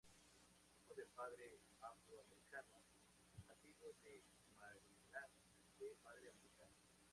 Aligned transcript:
Hijo 0.79 0.95
de 0.95 1.05
padre 1.15 1.59
afro-americano, 1.79 2.81
nativo 3.47 3.93
de 4.03 4.23
Maryland 4.55 4.95
y 5.77 5.83
de 5.83 5.93
madre 6.03 6.27
americana. 6.29 6.75